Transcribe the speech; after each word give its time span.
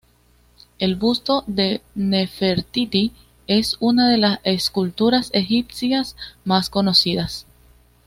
El 0.79 0.95
busto 0.95 1.43
de 1.45 1.83
Nefertiti 1.93 3.11
es 3.45 3.77
una 3.79 4.09
de 4.09 4.17
las 4.17 4.39
esculturas 4.43 5.29
egipcias 5.31 6.15
más 6.43 6.71
conocidas. 6.71 7.45